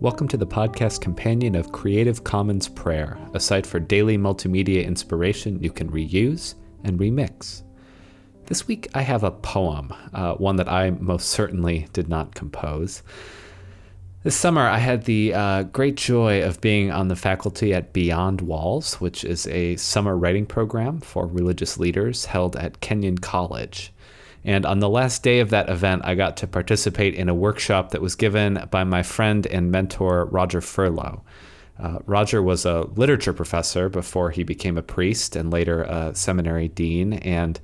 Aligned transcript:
Welcome 0.00 0.28
to 0.28 0.36
the 0.36 0.46
podcast 0.46 1.00
companion 1.00 1.56
of 1.56 1.72
Creative 1.72 2.22
Commons 2.22 2.68
Prayer, 2.68 3.18
a 3.34 3.40
site 3.40 3.66
for 3.66 3.80
daily 3.80 4.16
multimedia 4.16 4.86
inspiration 4.86 5.60
you 5.60 5.72
can 5.72 5.90
reuse 5.90 6.54
and 6.84 7.00
remix. 7.00 7.64
This 8.46 8.68
week 8.68 8.86
I 8.94 9.02
have 9.02 9.24
a 9.24 9.32
poem, 9.32 9.92
uh, 10.14 10.34
one 10.34 10.54
that 10.54 10.68
I 10.68 10.90
most 10.90 11.30
certainly 11.30 11.88
did 11.92 12.08
not 12.08 12.36
compose. 12.36 13.02
This 14.22 14.36
summer, 14.36 14.68
I 14.68 14.78
had 14.78 15.02
the 15.02 15.34
uh, 15.34 15.62
great 15.64 15.96
joy 15.96 16.44
of 16.44 16.60
being 16.60 16.92
on 16.92 17.08
the 17.08 17.16
faculty 17.16 17.74
at 17.74 17.92
Beyond 17.92 18.40
Walls, 18.40 19.00
which 19.00 19.24
is 19.24 19.48
a 19.48 19.74
summer 19.74 20.16
writing 20.16 20.46
program 20.46 21.00
for 21.00 21.26
religious 21.26 21.76
leaders 21.76 22.26
held 22.26 22.54
at 22.54 22.78
Kenyon 22.78 23.18
College. 23.18 23.92
And 24.44 24.64
on 24.64 24.78
the 24.78 24.88
last 24.88 25.22
day 25.22 25.40
of 25.40 25.50
that 25.50 25.68
event, 25.68 26.02
I 26.04 26.14
got 26.14 26.36
to 26.38 26.46
participate 26.46 27.14
in 27.14 27.28
a 27.28 27.34
workshop 27.34 27.90
that 27.90 28.00
was 28.00 28.14
given 28.14 28.66
by 28.70 28.84
my 28.84 29.02
friend 29.02 29.46
and 29.46 29.70
mentor, 29.70 30.26
Roger 30.26 30.60
Ferlo. 30.60 31.22
Uh, 31.78 31.98
Roger 32.06 32.42
was 32.42 32.64
a 32.64 32.82
literature 32.94 33.32
professor 33.32 33.88
before 33.88 34.30
he 34.30 34.42
became 34.42 34.76
a 34.76 34.82
priest 34.82 35.36
and 35.36 35.52
later 35.52 35.82
a 35.82 36.14
seminary 36.14 36.68
dean. 36.68 37.14
And 37.14 37.60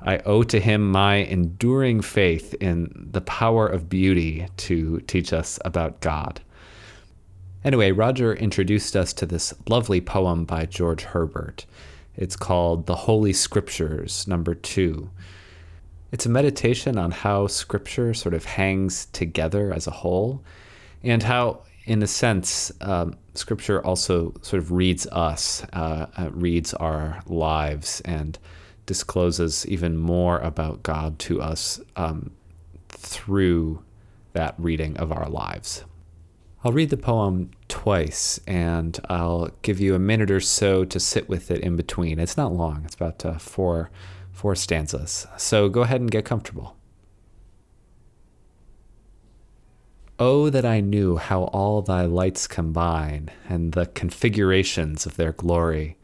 I 0.00 0.18
owe 0.18 0.42
to 0.44 0.60
him 0.60 0.90
my 0.90 1.16
enduring 1.16 2.02
faith 2.02 2.54
in 2.60 3.08
the 3.10 3.22
power 3.22 3.66
of 3.66 3.88
beauty 3.88 4.46
to 4.58 5.00
teach 5.00 5.32
us 5.32 5.58
about 5.64 6.00
God. 6.00 6.40
Anyway, 7.64 7.90
Roger 7.90 8.34
introduced 8.34 8.94
us 8.94 9.12
to 9.14 9.26
this 9.26 9.54
lovely 9.68 10.00
poem 10.00 10.44
by 10.44 10.66
George 10.66 11.02
Herbert. 11.02 11.66
It's 12.14 12.36
called 12.36 12.86
The 12.86 12.94
Holy 12.94 13.32
Scriptures, 13.32 14.28
number 14.28 14.54
two. 14.54 15.10
It's 16.12 16.26
a 16.26 16.30
meditation 16.30 16.98
on 16.98 17.10
how 17.10 17.46
scripture 17.46 18.14
sort 18.14 18.34
of 18.34 18.44
hangs 18.44 19.06
together 19.06 19.72
as 19.72 19.86
a 19.86 19.90
whole, 19.90 20.42
and 21.02 21.22
how, 21.22 21.62
in 21.84 22.02
a 22.02 22.06
sense, 22.06 22.72
um, 22.80 23.16
scripture 23.34 23.84
also 23.84 24.32
sort 24.40 24.62
of 24.62 24.72
reads 24.72 25.06
us, 25.08 25.64
uh, 25.72 26.06
uh, 26.16 26.30
reads 26.30 26.74
our 26.74 27.22
lives, 27.26 28.00
and 28.04 28.38
discloses 28.86 29.66
even 29.66 29.96
more 29.96 30.38
about 30.38 30.82
God 30.82 31.18
to 31.18 31.42
us 31.42 31.80
um, 31.96 32.30
through 32.88 33.82
that 34.32 34.54
reading 34.58 34.96
of 34.96 35.10
our 35.10 35.28
lives. 35.28 35.84
I'll 36.64 36.72
read 36.72 36.90
the 36.90 36.96
poem 36.96 37.50
twice 37.68 38.40
and 38.46 38.98
I'll 39.08 39.50
give 39.62 39.80
you 39.80 39.94
a 39.94 40.00
minute 40.00 40.30
or 40.30 40.40
so 40.40 40.84
to 40.84 40.98
sit 40.98 41.28
with 41.28 41.50
it 41.50 41.60
in 41.60 41.76
between. 41.76 42.18
It's 42.18 42.36
not 42.36 42.52
long, 42.52 42.82
it's 42.84 42.94
about 42.94 43.24
uh, 43.24 43.38
four 43.38 43.90
four 44.36 44.54
stanzas. 44.54 45.26
So 45.38 45.68
go 45.70 45.80
ahead 45.80 46.02
and 46.02 46.10
get 46.10 46.26
comfortable. 46.26 46.76
Oh, 50.18 50.50
that 50.50 50.64
I 50.64 50.80
knew 50.80 51.16
how 51.16 51.44
all 51.44 51.82
thy 51.82 52.02
lights 52.02 52.46
combine, 52.46 53.30
and 53.48 53.72
the 53.72 53.86
configurations 53.86 55.06
of 55.06 55.16
their 55.16 55.32
glory, 55.32 55.96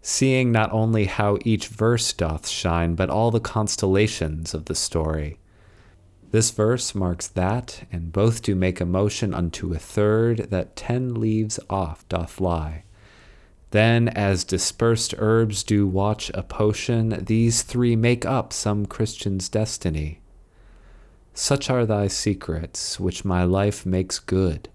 seeing 0.00 0.50
not 0.50 0.72
only 0.72 1.04
how 1.04 1.38
each 1.44 1.68
verse 1.68 2.12
doth 2.12 2.48
shine, 2.48 2.94
but 2.94 3.10
all 3.10 3.30
the 3.30 3.40
constellations 3.40 4.54
of 4.54 4.64
the 4.64 4.74
story. 4.74 5.38
This 6.30 6.50
verse 6.52 6.94
marks 6.94 7.26
that, 7.28 7.86
and 7.90 8.12
both 8.12 8.42
do 8.42 8.54
make 8.54 8.80
a 8.80 8.86
motion 8.86 9.34
unto 9.34 9.72
a 9.72 9.78
third 9.78 10.50
that 10.50 10.76
ten 10.76 11.14
leaves 11.14 11.58
off 11.68 12.08
doth 12.08 12.40
lie. 12.40 12.84
Then, 13.70 14.08
as 14.08 14.42
dispersed 14.42 15.14
herbs 15.18 15.62
do 15.62 15.86
watch 15.86 16.30
a 16.34 16.42
potion, 16.42 17.24
these 17.24 17.62
three 17.62 17.94
make 17.94 18.26
up 18.26 18.52
some 18.52 18.84
Christian's 18.84 19.48
destiny. 19.48 20.20
Such 21.34 21.70
are 21.70 21.86
thy 21.86 22.08
secrets, 22.08 22.98
which 22.98 23.24
my 23.24 23.44
life 23.44 23.86
makes 23.86 24.18
good, 24.18 24.68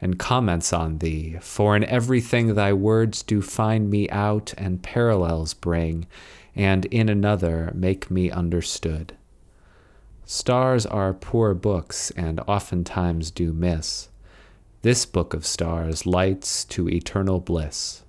and 0.00 0.18
comments 0.18 0.72
on 0.72 0.98
thee, 0.98 1.36
for 1.40 1.74
in 1.74 1.82
everything 1.84 2.54
thy 2.54 2.72
words 2.72 3.24
do 3.24 3.42
find 3.42 3.90
me 3.90 4.08
out 4.10 4.54
and 4.56 4.82
parallels 4.84 5.52
bring, 5.52 6.06
and 6.54 6.84
in 6.86 7.08
another 7.08 7.72
make 7.74 8.08
me 8.08 8.30
understood. 8.30 9.14
Stars 10.24 10.86
are 10.86 11.12
poor 11.12 11.54
books, 11.54 12.12
and 12.12 12.38
oftentimes 12.46 13.32
do 13.32 13.52
miss. 13.52 14.10
This 14.82 15.06
book 15.06 15.34
of 15.34 15.44
stars 15.44 16.06
lights 16.06 16.64
to 16.66 16.88
eternal 16.88 17.40
bliss. 17.40 18.04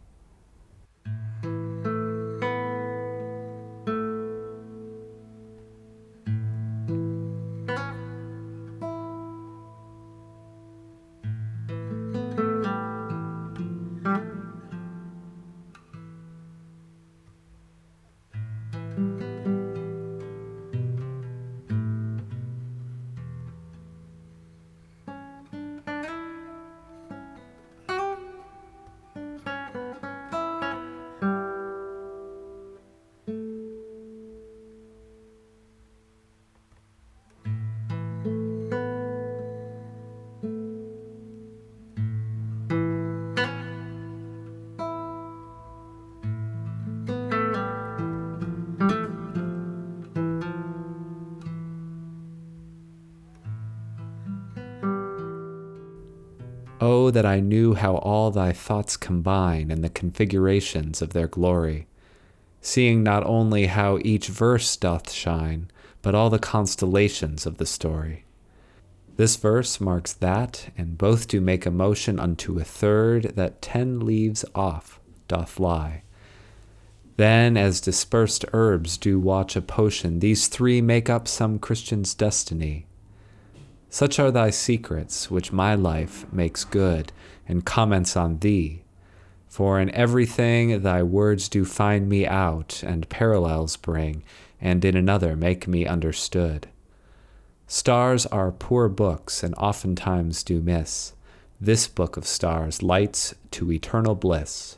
Oh, 56.81 57.11
that 57.11 57.25
I 57.25 57.41
knew 57.41 57.73
how 57.73 57.95
all 57.97 58.31
thy 58.31 58.53
thoughts 58.53 58.95
combine 58.95 59.69
in 59.69 59.81
the 59.81 59.89
configurations 59.89 61.01
of 61.01 61.09
their 61.11 61.27
glory, 61.27 61.87
seeing 62.61 63.03
not 63.03 63.25
only 63.25 63.65
how 63.65 63.99
each 64.01 64.27
verse 64.27 64.77
doth 64.77 65.11
shine, 65.11 65.69
but 66.01 66.15
all 66.15 66.29
the 66.29 66.39
constellations 66.39 67.45
of 67.45 67.57
the 67.57 67.65
story. 67.65 68.23
This 69.17 69.35
verse 69.35 69.81
marks 69.81 70.13
that, 70.13 70.71
and 70.77 70.97
both 70.97 71.27
do 71.27 71.41
make 71.41 71.65
a 71.65 71.71
motion 71.71 72.17
unto 72.17 72.57
a 72.57 72.63
third 72.63 73.33
that 73.35 73.61
ten 73.61 73.99
leaves 73.99 74.45
off 74.55 75.01
doth 75.27 75.59
lie. 75.59 76.03
Then, 77.17 77.57
as 77.57 77.81
dispersed 77.81 78.45
herbs 78.53 78.97
do 78.97 79.19
watch 79.19 79.57
a 79.57 79.61
potion, 79.61 80.19
these 80.19 80.47
three 80.47 80.79
make 80.79 81.09
up 81.09 81.27
some 81.27 81.59
Christian's 81.59 82.13
destiny. 82.13 82.85
Such 83.89 84.19
are 84.19 84.31
thy 84.31 84.51
secrets, 84.51 85.31
which 85.31 85.51
my 85.51 85.73
life 85.73 86.31
makes 86.31 86.63
good, 86.63 87.11
and 87.47 87.65
comments 87.65 88.15
on 88.15 88.37
thee. 88.37 88.83
For 89.47 89.79
in 89.79 89.89
everything 89.95 90.83
thy 90.83 91.01
words 91.01 91.49
do 91.49 91.65
find 91.65 92.07
me 92.07 92.27
out, 92.27 92.83
and 92.85 93.09
parallels 93.09 93.77
bring, 93.77 94.23
and 94.61 94.85
in 94.85 94.95
another 94.95 95.35
make 95.35 95.67
me 95.67 95.87
understood. 95.87 96.67
Stars 97.65 98.27
are 98.27 98.51
poor 98.51 98.89
books, 98.89 99.41
and 99.41 99.55
oftentimes 99.55 100.43
do 100.43 100.61
miss. 100.61 101.13
This 101.59 101.87
book 101.87 102.15
of 102.15 102.27
stars 102.27 102.83
lights 102.83 103.33
to 103.51 103.71
eternal 103.71 104.13
bliss. 104.13 104.77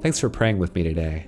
Thanks 0.00 0.18
for 0.18 0.30
praying 0.30 0.58
with 0.58 0.74
me 0.74 0.82
today. 0.82 1.26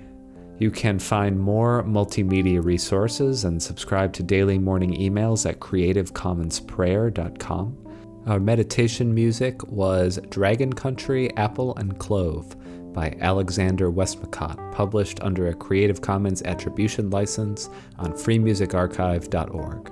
You 0.59 0.69
can 0.71 0.99
find 0.99 1.39
more 1.39 1.83
multimedia 1.83 2.63
resources 2.63 3.43
and 3.43 3.61
subscribe 3.61 4.13
to 4.13 4.23
daily 4.23 4.57
morning 4.59 4.95
emails 4.95 5.49
at 5.49 5.59
creativecommonsprayer.com. 5.59 7.77
Our 8.25 8.39
meditation 8.39 9.13
music 9.13 9.67
was 9.67 10.17
Dragon 10.29 10.71
Country, 10.71 11.35
Apple 11.35 11.75
and 11.75 11.99
Clove 11.99 12.55
by 12.93 13.17
Alexander 13.19 13.91
Westmacott, 13.91 14.71
published 14.71 15.21
under 15.21 15.47
a 15.47 15.53
Creative 15.53 15.99
Commons 15.99 16.41
Attribution 16.43 17.09
license 17.09 17.69
on 17.97 18.13
freemusicarchive.org. 18.13 19.91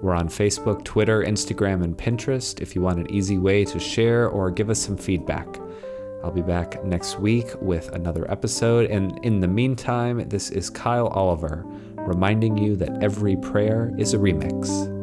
We're 0.00 0.14
on 0.14 0.28
Facebook, 0.28 0.84
Twitter, 0.84 1.24
Instagram, 1.24 1.82
and 1.82 1.98
Pinterest 1.98 2.62
if 2.62 2.76
you 2.76 2.80
want 2.80 3.00
an 3.00 3.10
easy 3.10 3.36
way 3.36 3.64
to 3.64 3.80
share 3.80 4.28
or 4.28 4.48
give 4.50 4.70
us 4.70 4.78
some 4.78 4.96
feedback. 4.96 5.58
I'll 6.22 6.32
be 6.32 6.42
back 6.42 6.84
next 6.84 7.18
week 7.20 7.46
with 7.60 7.88
another 7.94 8.30
episode. 8.30 8.90
And 8.90 9.18
in 9.24 9.40
the 9.40 9.48
meantime, 9.48 10.28
this 10.28 10.50
is 10.50 10.68
Kyle 10.68 11.08
Oliver 11.08 11.64
reminding 11.96 12.56
you 12.56 12.74
that 12.76 13.02
every 13.02 13.36
prayer 13.36 13.92
is 13.98 14.14
a 14.14 14.18
remix. 14.18 14.97